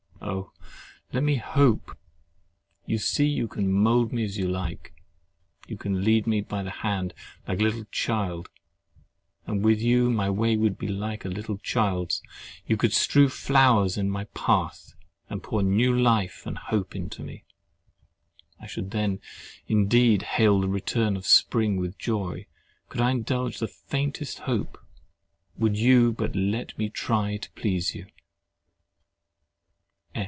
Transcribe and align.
Oh! 0.23 0.51
let 1.11 1.23
me 1.23 1.37
hope! 1.37 1.97
You 2.85 2.99
see 2.99 3.25
you 3.25 3.47
can 3.47 3.71
mould 3.73 4.13
me 4.13 4.23
as 4.23 4.37
you 4.37 4.47
like. 4.47 4.93
You 5.67 5.77
can 5.77 6.03
lead 6.05 6.27
me 6.27 6.41
by 6.41 6.61
the 6.61 6.69
hand, 6.69 7.15
like 7.47 7.59
a 7.59 7.63
little 7.63 7.85
child; 7.85 8.47
and 9.47 9.65
with 9.65 9.81
you 9.81 10.11
my 10.11 10.29
way 10.29 10.55
would 10.57 10.77
be 10.77 10.87
like 10.87 11.25
a 11.25 11.29
little 11.29 11.57
child's:—you 11.57 12.77
could 12.77 12.93
strew 12.93 13.29
flowers 13.29 13.97
in 13.97 14.11
my 14.11 14.25
path, 14.25 14.93
and 15.27 15.41
pour 15.41 15.63
new 15.63 15.99
life 15.99 16.45
and 16.45 16.57
hope 16.59 16.95
into 16.95 17.23
me. 17.23 17.43
I 18.59 18.67
should 18.67 18.91
then 18.91 19.19
indeed 19.67 20.21
hail 20.21 20.61
the 20.61 20.69
return 20.69 21.17
of 21.17 21.25
spring 21.25 21.77
with 21.77 21.97
joy, 21.97 22.45
could 22.89 23.01
I 23.01 23.09
indulge 23.09 23.57
the 23.57 23.67
faintest 23.67 24.39
hope—would 24.39 25.77
you 25.77 26.13
but 26.13 26.35
let 26.35 26.77
me 26.77 26.89
try 26.89 27.37
to 27.37 27.51
please 27.53 27.95
you! 27.95 28.05